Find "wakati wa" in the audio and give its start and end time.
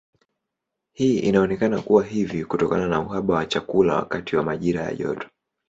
3.95-4.43